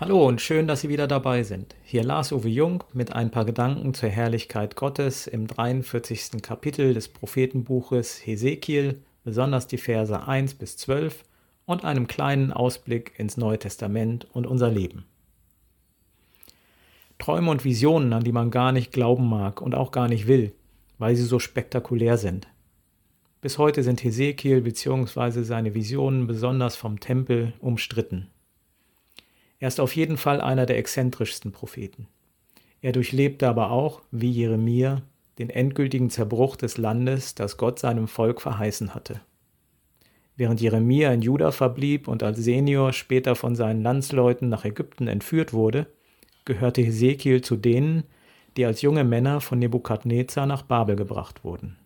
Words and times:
Hallo 0.00 0.26
und 0.26 0.40
schön, 0.40 0.66
dass 0.66 0.80
Sie 0.80 0.88
wieder 0.88 1.06
dabei 1.06 1.42
sind. 1.42 1.74
Hier 1.84 2.02
Lars 2.02 2.32
Uwe 2.32 2.48
Jung 2.48 2.82
mit 2.94 3.12
ein 3.12 3.30
paar 3.30 3.44
Gedanken 3.44 3.92
zur 3.92 4.08
Herrlichkeit 4.08 4.74
Gottes 4.74 5.26
im 5.26 5.46
43. 5.46 6.40
Kapitel 6.40 6.94
des 6.94 7.08
Prophetenbuches 7.08 8.26
Hesekiel, 8.26 9.02
besonders 9.24 9.66
die 9.66 9.76
Verse 9.76 10.26
1 10.26 10.54
bis 10.54 10.78
12 10.78 11.22
und 11.66 11.84
einem 11.84 12.06
kleinen 12.06 12.50
Ausblick 12.50 13.12
ins 13.18 13.36
Neue 13.36 13.58
Testament 13.58 14.26
und 14.32 14.46
unser 14.46 14.70
Leben. 14.70 15.04
Träume 17.18 17.50
und 17.50 17.66
Visionen, 17.66 18.14
an 18.14 18.24
die 18.24 18.32
man 18.32 18.50
gar 18.50 18.72
nicht 18.72 18.92
glauben 18.92 19.28
mag 19.28 19.60
und 19.60 19.74
auch 19.74 19.90
gar 19.90 20.08
nicht 20.08 20.26
will, 20.26 20.54
weil 20.96 21.14
sie 21.14 21.24
so 21.24 21.38
spektakulär 21.38 22.16
sind. 22.16 22.48
Bis 23.42 23.58
heute 23.58 23.82
sind 23.82 24.02
Hesekiel 24.02 24.62
bzw. 24.62 25.42
seine 25.42 25.74
Visionen 25.74 26.26
besonders 26.26 26.74
vom 26.74 27.00
Tempel 27.00 27.52
umstritten. 27.60 28.28
Er 29.60 29.68
ist 29.68 29.78
auf 29.78 29.94
jeden 29.94 30.16
Fall 30.16 30.40
einer 30.40 30.66
der 30.66 30.78
exzentrischsten 30.78 31.52
Propheten. 31.52 32.08
Er 32.80 32.92
durchlebte 32.92 33.46
aber 33.46 33.70
auch, 33.70 34.02
wie 34.10 34.30
Jeremia, 34.30 35.02
den 35.38 35.50
endgültigen 35.50 36.10
Zerbruch 36.10 36.56
des 36.56 36.78
Landes, 36.78 37.34
das 37.34 37.58
Gott 37.58 37.78
seinem 37.78 38.08
Volk 38.08 38.40
verheißen 38.40 38.94
hatte. 38.94 39.20
Während 40.36 40.62
Jeremia 40.62 41.12
in 41.12 41.20
Juda 41.20 41.50
verblieb 41.50 42.08
und 42.08 42.22
als 42.22 42.38
Senior 42.38 42.94
später 42.94 43.34
von 43.34 43.54
seinen 43.54 43.82
Landsleuten 43.82 44.48
nach 44.48 44.64
Ägypten 44.64 45.06
entführt 45.06 45.52
wurde, 45.52 45.86
gehörte 46.46 46.80
Hesekiel 46.80 47.42
zu 47.42 47.56
denen, 47.56 48.04
die 48.56 48.64
als 48.64 48.80
junge 48.80 49.04
Männer 49.04 49.42
von 49.42 49.58
Nebukadnezar 49.58 50.46
nach 50.46 50.62
Babel 50.62 50.96
gebracht 50.96 51.44
wurden. 51.44 51.76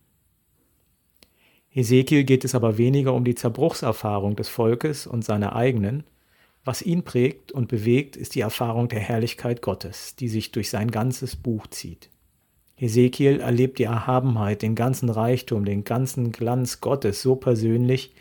Hesekiel 1.69 2.23
geht 2.23 2.45
es 2.45 2.55
aber 2.55 2.79
weniger 2.79 3.15
um 3.15 3.25
die 3.25 3.35
Zerbruchserfahrung 3.35 4.37
des 4.37 4.49
Volkes 4.49 5.09
und 5.09 5.25
seiner 5.25 5.57
eigenen, 5.57 6.05
was 6.65 6.81
ihn 6.81 7.03
prägt 7.03 7.53
und 7.53 7.69
bewegt, 7.69 8.17
ist 8.17 8.35
die 8.35 8.41
Erfahrung 8.41 8.89
der 8.89 9.01
Herrlichkeit 9.01 9.61
Gottes, 9.61 10.17
die 10.17 10.29
sich 10.29 10.51
durch 10.51 10.71
sein 10.71 10.91
ganzes 10.91 11.37
Buch 11.37 11.67
zieht. 11.67 12.09
Hesekiel 12.77 13.41
erlebt 13.41 13.79
die 13.79 13.85
Erhabenheit, 13.85 14.63
den 14.63 14.75
ganzen 14.75 15.09
Reichtum, 15.09 15.65
den 15.65 15.85
ganzen 15.85 16.33
Glanz 16.33 16.81
Gottes 16.81 17.23
so 17.23 17.37
persönlich, 17.37 18.15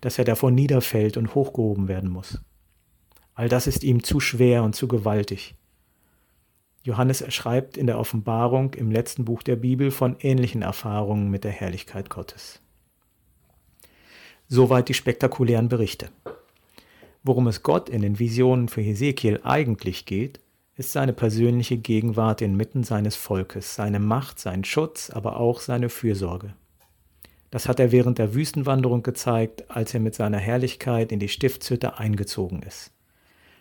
dass 0.00 0.18
er 0.18 0.24
davor 0.24 0.50
niederfällt 0.50 1.16
und 1.16 1.34
hochgehoben 1.34 1.88
werden 1.88 2.08
muss. 2.08 2.40
All 3.34 3.48
das 3.48 3.66
ist 3.66 3.84
ihm 3.84 4.02
zu 4.02 4.20
schwer 4.20 4.62
und 4.62 4.74
zu 4.74 4.88
gewaltig. 4.88 5.54
Johannes 6.82 7.22
schreibt 7.34 7.76
in 7.76 7.86
der 7.86 7.98
Offenbarung 7.98 8.74
im 8.74 8.90
letzten 8.90 9.24
Buch 9.24 9.42
der 9.42 9.56
Bibel 9.56 9.90
von 9.90 10.16
ähnlichen 10.20 10.62
Erfahrungen 10.62 11.28
mit 11.30 11.44
der 11.44 11.52
Herrlichkeit 11.52 12.08
Gottes. 12.08 12.60
Soweit 14.46 14.88
die 14.88 14.94
spektakulären 14.94 15.68
Berichte. 15.68 16.08
Worum 17.22 17.48
es 17.48 17.62
Gott 17.62 17.88
in 17.88 18.02
den 18.02 18.18
Visionen 18.18 18.68
für 18.68 18.80
Hesekiel 18.80 19.40
eigentlich 19.42 20.06
geht, 20.06 20.40
ist 20.76 20.92
seine 20.92 21.12
persönliche 21.12 21.76
Gegenwart 21.76 22.40
inmitten 22.40 22.84
seines 22.84 23.16
Volkes, 23.16 23.74
seine 23.74 23.98
Macht, 23.98 24.38
sein 24.38 24.62
Schutz, 24.62 25.10
aber 25.10 25.40
auch 25.40 25.60
seine 25.60 25.88
Fürsorge. 25.88 26.54
Das 27.50 27.66
hat 27.66 27.80
er 27.80 27.90
während 27.90 28.18
der 28.18 28.34
Wüstenwanderung 28.34 29.02
gezeigt, 29.02 29.68
als 29.70 29.92
er 29.92 30.00
mit 30.00 30.14
seiner 30.14 30.38
Herrlichkeit 30.38 31.10
in 31.10 31.18
die 31.18 31.28
Stiftshütte 31.28 31.98
eingezogen 31.98 32.62
ist. 32.62 32.92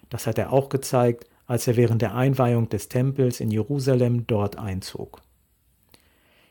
Das 0.09 0.27
hat 0.27 0.37
er 0.37 0.53
auch 0.53 0.69
gezeigt, 0.69 1.25
als 1.47 1.67
er 1.67 1.75
während 1.75 2.03
der 2.03 2.13
Einweihung 2.13 2.69
des 2.69 2.89
Tempels 2.89 3.39
in 3.39 3.49
Jerusalem 3.49 4.27
dort 4.27 4.59
einzog. 4.59 5.21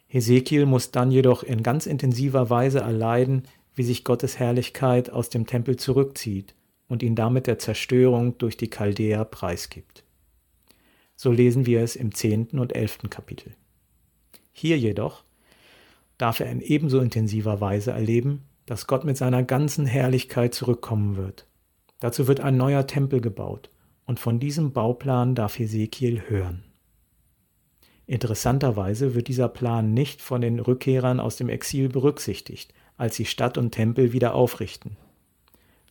Hesekiel 0.09 0.67
muss 0.67 0.91
dann 0.91 1.13
jedoch 1.13 1.45
in 1.45 1.63
ganz 1.63 1.87
intensiver 1.87 2.51
Weise 2.51 2.81
erleiden, 2.81 3.45
wie 3.75 3.85
sich 3.85 4.03
Gottes 4.03 4.39
Herrlichkeit 4.39 5.11
aus 5.11 5.29
dem 5.29 5.47
Tempel 5.47 5.77
zurückzieht 5.77 6.56
und 6.89 7.03
ihn 7.03 7.15
damit 7.15 7.47
der 7.47 7.59
Zerstörung 7.59 8.39
durch 8.39 8.57
die 8.57 8.71
Chaldäer 8.71 9.25
preisgibt. 9.25 10.05
So 11.17 11.33
lesen 11.33 11.67
wir 11.67 11.81
es 11.81 11.97
im 11.97 12.15
zehnten 12.15 12.59
und 12.59 12.75
elften 12.75 13.11
Kapitel. 13.11 13.55
Hier 14.53 14.79
jedoch 14.79 15.25
darf 16.19 16.41
er 16.41 16.51
in 16.51 16.61
ebenso 16.61 17.01
intensiver 17.01 17.61
Weise 17.61 17.91
erleben, 17.91 18.45
dass 18.67 18.87
Gott 18.87 19.05
mit 19.05 19.17
seiner 19.17 19.43
ganzen 19.43 19.87
Herrlichkeit 19.87 20.55
zurückkommen 20.55 21.17
wird. 21.17 21.47
Dazu 22.01 22.27
wird 22.27 22.41
ein 22.41 22.57
neuer 22.57 22.87
Tempel 22.87 23.21
gebaut 23.21 23.71
und 24.05 24.21
von 24.21 24.39
diesem 24.39 24.73
Bauplan 24.73 25.35
darf 25.35 25.59
Hesekiel 25.59 26.23
hören. 26.29 26.65
Interessanterweise 28.07 29.15
wird 29.15 29.29
dieser 29.29 29.49
Plan 29.49 29.93
nicht 29.93 30.23
von 30.23 30.41
den 30.41 30.61
Rückkehrern 30.61 31.19
aus 31.19 31.37
dem 31.37 31.49
Exil 31.49 31.89
berücksichtigt, 31.89 32.73
als 32.97 33.17
sie 33.17 33.25
Stadt 33.25 33.59
und 33.59 33.73
Tempel 33.73 34.13
wieder 34.13 34.35
aufrichten 34.35 34.97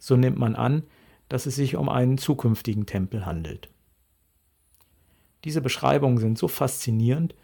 so 0.05 0.15
nimmt 0.15 0.37
man 0.37 0.55
an, 0.55 0.83
dass 1.29 1.45
es 1.45 1.55
sich 1.55 1.75
um 1.75 1.89
einen 1.89 2.17
zukünftigen 2.17 2.85
Tempel 2.85 3.25
handelt. 3.25 3.69
Diese 5.43 5.61
Beschreibungen 5.61 6.17
sind 6.17 6.37
so 6.37 6.47
faszinierend, 6.47 7.35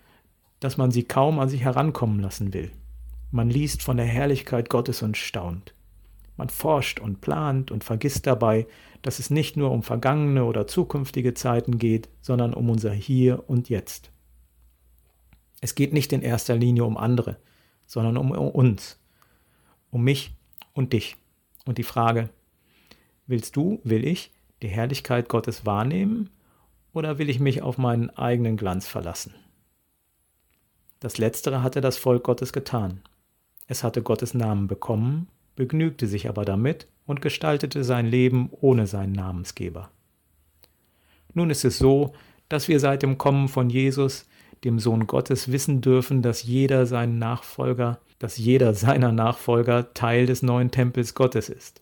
dass 0.60 0.78
man 0.78 0.92
sie 0.92 1.04
kaum 1.04 1.40
an 1.40 1.50
sich 1.50 1.62
herankommen 1.62 2.20
lassen 2.20 2.54
will. 2.54 2.72
Man 3.32 3.50
liest 3.50 3.84
von 3.84 3.98
der 3.98 4.06
Herrlichkeit 4.06 4.70
Gottes 4.70 5.02
und 5.02 5.18
staunt. 5.18 5.74
Man 6.38 6.50
forscht 6.50 7.00
und 7.00 7.22
plant 7.22 7.72
und 7.72 7.84
vergisst 7.84 8.26
dabei, 8.28 8.68
dass 9.02 9.20
es 9.20 9.30
nicht 9.30 9.58
nur 9.58 9.72
um 9.72 9.84
vergangene 9.84 10.46
oder 10.46 10.68
zukünftige 10.68 11.34
Zeiten 11.34 11.78
geht, 11.78 12.10
sondern 12.22 12.54
um 12.54 12.70
unser 12.70 12.92
Hier 12.92 13.48
und 13.48 13.70
Jetzt. 13.70 14.12
Es 15.62 15.76
geht 15.76 15.94
nicht 15.94 16.12
in 16.14 16.22
erster 16.22 16.56
Linie 16.56 16.86
um 16.86 16.98
andere, 16.98 17.38
sondern 17.86 18.18
um 18.18 18.32
uns, 18.32 19.00
um 19.92 20.04
mich 20.04 20.36
und 20.74 20.94
dich. 20.94 21.18
Und 21.66 21.78
die 21.78 21.84
Frage, 21.84 22.30
Willst 23.28 23.56
du, 23.56 23.80
will 23.84 24.06
ich, 24.06 24.32
die 24.62 24.68
Herrlichkeit 24.68 25.30
Gottes 25.30 25.66
wahrnehmen 25.66 26.30
oder 26.94 27.18
will 27.18 27.30
ich 27.30 27.40
mich 27.40 27.62
auf 27.62 27.78
meinen 27.78 28.10
eigenen 28.10 28.58
Glanz 28.58 28.88
verlassen? 28.88 29.34
Das 31.00 31.18
Letztere 31.18 31.64
hatte 31.64 31.82
das 31.82 31.98
Volk 31.98 32.24
Gottes 32.24 32.54
getan. 32.54 33.02
Es 33.68 33.84
hatte 33.84 34.02
Gottes 34.02 34.34
Namen 34.34 34.68
bekommen, 34.68 35.28
begnügte 35.56 36.08
sich 36.08 36.30
aber 36.30 36.46
damit 36.46 36.88
und 37.06 37.22
gestaltete 37.22 37.84
sein 37.84 38.06
Leben 38.06 38.50
ohne 38.52 38.86
seinen 38.86 39.14
Namensgeber. 39.14 39.90
Nun 41.34 41.50
ist 41.50 41.66
es 41.66 41.78
so, 41.78 42.14
dass 42.50 42.68
wir 42.68 42.80
seit 42.80 43.02
dem 43.02 43.18
Kommen 43.18 43.48
von 43.48 43.70
Jesus, 43.70 44.28
dem 44.64 44.80
Sohn 44.80 45.08
Gottes, 45.08 45.52
wissen 45.52 45.82
dürfen, 45.82 46.22
dass 46.22 46.44
jeder 46.44 46.86
seinen 46.86 47.18
Nachfolger, 47.18 48.00
dass 48.20 48.38
jeder 48.38 48.74
seiner 48.74 49.12
Nachfolger 49.12 49.94
Teil 49.94 50.26
des 50.26 50.44
neuen 50.44 50.70
Tempels 50.70 51.16
Gottes 51.16 51.50
ist 51.50 51.82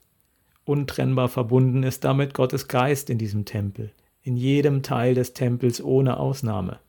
untrennbar 0.70 1.30
verbunden 1.30 1.82
ist 1.82 2.04
damit 2.04 2.36
Gottes 2.36 2.68
Geist 2.68 3.10
in 3.10 3.18
diesem 3.18 3.44
Tempel, 3.44 3.92
in 4.22 4.38
jedem 4.38 4.84
Teil 4.84 5.16
des 5.16 5.34
Tempels 5.34 5.84
ohne 5.84 6.18
Ausnahme. 6.18 6.80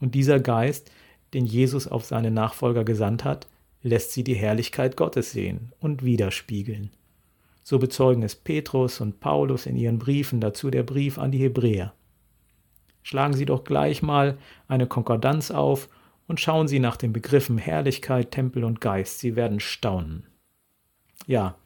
Und 0.00 0.14
dieser 0.14 0.40
Geist, 0.40 0.90
den 1.34 1.44
Jesus 1.44 1.86
auf 1.86 2.06
seine 2.06 2.30
Nachfolger 2.30 2.84
gesandt 2.84 3.24
hat, 3.24 3.46
lässt 3.82 4.12
sie 4.12 4.24
die 4.24 4.34
Herrlichkeit 4.34 4.96
Gottes 4.96 5.32
sehen 5.32 5.72
und 5.78 6.02
widerspiegeln. 6.02 6.90
So 7.62 7.78
bezeugen 7.78 8.22
es 8.22 8.34
Petrus 8.34 9.02
und 9.02 9.20
Paulus 9.20 9.66
in 9.66 9.76
ihren 9.76 9.98
Briefen, 9.98 10.40
dazu 10.40 10.70
der 10.70 10.82
Brief 10.82 11.18
an 11.18 11.30
die 11.30 11.38
Hebräer. 11.38 11.92
Schlagen 13.02 13.34
Sie 13.34 13.44
doch 13.44 13.62
gleich 13.62 14.00
mal 14.00 14.38
eine 14.68 14.86
Konkordanz 14.86 15.50
auf 15.50 15.90
und 16.26 16.40
schauen 16.40 16.66
Sie 16.66 16.78
nach 16.78 16.96
den 16.96 17.12
Begriffen 17.12 17.58
Herrlichkeit, 17.58 18.30
Tempel 18.30 18.64
und 18.64 18.80
Geist. 18.80 19.18
Sie 19.18 19.36
werden 19.36 19.60
staunen. 19.60 20.26
Ja, 21.26 21.56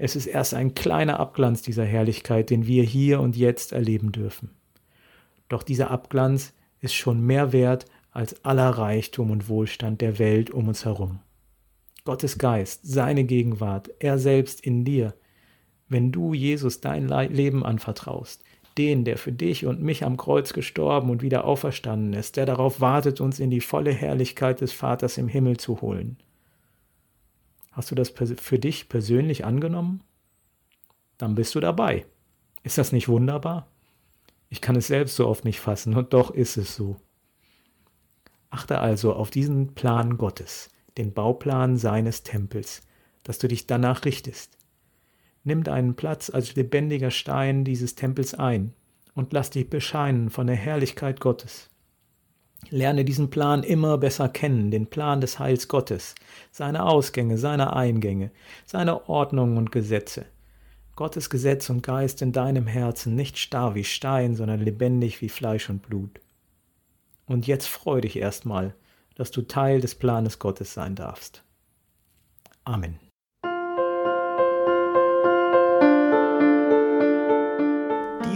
es 0.00 0.14
ist 0.14 0.26
erst 0.26 0.54
ein 0.54 0.74
kleiner 0.74 1.18
Abglanz 1.18 1.60
dieser 1.60 1.84
Herrlichkeit, 1.84 2.50
den 2.50 2.68
wir 2.68 2.84
hier 2.84 3.20
und 3.20 3.36
jetzt 3.36 3.72
erleben 3.72 4.12
dürfen. 4.12 4.50
Doch 5.48 5.64
dieser 5.64 5.90
Abglanz 5.90 6.54
ist 6.80 6.94
schon 6.94 7.20
mehr 7.20 7.52
wert 7.52 7.86
als 8.12 8.44
aller 8.44 8.70
Reichtum 8.70 9.32
und 9.32 9.48
Wohlstand 9.48 10.00
der 10.00 10.20
Welt 10.20 10.52
um 10.52 10.68
uns 10.68 10.84
herum. 10.84 11.18
Gottes 12.04 12.38
Geist, 12.38 12.82
seine 12.84 13.24
Gegenwart, 13.24 13.90
er 13.98 14.18
selbst 14.18 14.60
in 14.60 14.84
dir, 14.84 15.14
wenn 15.88 16.12
du 16.12 16.32
Jesus 16.32 16.80
dein 16.80 17.08
Leben 17.08 17.66
anvertraust, 17.66 18.44
den, 18.78 19.04
der 19.04 19.18
für 19.18 19.32
dich 19.32 19.66
und 19.66 19.82
mich 19.82 20.04
am 20.04 20.16
Kreuz 20.16 20.52
gestorben 20.52 21.10
und 21.10 21.22
wieder 21.22 21.44
auferstanden 21.44 22.12
ist, 22.12 22.36
der 22.36 22.46
darauf 22.46 22.80
wartet, 22.80 23.20
uns 23.20 23.40
in 23.40 23.50
die 23.50 23.60
volle 23.60 23.92
Herrlichkeit 23.92 24.60
des 24.60 24.70
Vaters 24.72 25.18
im 25.18 25.26
Himmel 25.26 25.56
zu 25.56 25.80
holen. 25.80 26.18
Hast 27.78 27.92
du 27.92 27.94
das 27.94 28.10
für 28.10 28.58
dich 28.58 28.88
persönlich 28.88 29.44
angenommen? 29.44 30.02
Dann 31.16 31.36
bist 31.36 31.54
du 31.54 31.60
dabei. 31.60 32.06
Ist 32.64 32.76
das 32.76 32.90
nicht 32.90 33.06
wunderbar? 33.08 33.68
Ich 34.48 34.60
kann 34.60 34.74
es 34.74 34.88
selbst 34.88 35.14
so 35.14 35.28
oft 35.28 35.44
nicht 35.44 35.60
fassen 35.60 35.94
und 35.94 36.12
doch 36.12 36.32
ist 36.32 36.56
es 36.56 36.74
so. 36.74 36.96
Achte 38.50 38.80
also 38.80 39.12
auf 39.12 39.30
diesen 39.30 39.76
Plan 39.76 40.18
Gottes, 40.18 40.70
den 40.96 41.12
Bauplan 41.12 41.76
seines 41.76 42.24
Tempels, 42.24 42.80
dass 43.22 43.38
du 43.38 43.46
dich 43.46 43.68
danach 43.68 44.04
richtest. 44.04 44.58
Nimm 45.44 45.62
deinen 45.62 45.94
Platz 45.94 46.30
als 46.30 46.56
lebendiger 46.56 47.12
Stein 47.12 47.64
dieses 47.64 47.94
Tempels 47.94 48.34
ein 48.34 48.74
und 49.14 49.32
lass 49.32 49.50
dich 49.50 49.70
bescheinen 49.70 50.30
von 50.30 50.48
der 50.48 50.56
Herrlichkeit 50.56 51.20
Gottes. 51.20 51.70
Lerne 52.70 53.04
diesen 53.04 53.30
Plan 53.30 53.62
immer 53.62 53.98
besser 53.98 54.28
kennen, 54.28 54.70
den 54.70 54.88
Plan 54.88 55.20
des 55.20 55.38
Heils 55.38 55.68
Gottes, 55.68 56.14
seine 56.50 56.84
Ausgänge, 56.84 57.38
seine 57.38 57.74
Eingänge, 57.74 58.30
seine 58.66 59.08
Ordnungen 59.08 59.56
und 59.56 59.72
Gesetze. 59.72 60.26
Gottes 60.96 61.30
Gesetz 61.30 61.70
und 61.70 61.82
Geist 61.82 62.22
in 62.22 62.32
deinem 62.32 62.66
Herzen 62.66 63.14
nicht 63.14 63.38
starr 63.38 63.74
wie 63.74 63.84
Stein, 63.84 64.34
sondern 64.34 64.60
lebendig 64.60 65.20
wie 65.20 65.28
Fleisch 65.28 65.70
und 65.70 65.80
Blut. 65.80 66.20
Und 67.26 67.46
jetzt 67.46 67.68
freu 67.68 68.00
dich 68.00 68.16
erstmal, 68.16 68.74
dass 69.14 69.30
du 69.30 69.42
Teil 69.42 69.80
des 69.80 69.94
Planes 69.94 70.38
Gottes 70.38 70.74
sein 70.74 70.96
darfst. 70.96 71.44
Amen. 72.64 73.07